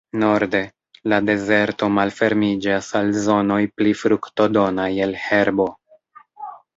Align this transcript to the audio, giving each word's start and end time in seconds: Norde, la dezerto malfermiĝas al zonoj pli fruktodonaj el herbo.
Norde, 0.21 0.59
la 1.11 1.17
dezerto 1.25 1.89
malfermiĝas 1.97 2.87
al 2.99 3.11
zonoj 3.25 3.59
pli 3.81 3.91
fruktodonaj 3.99 4.89
el 5.07 5.13
herbo. 5.27 5.67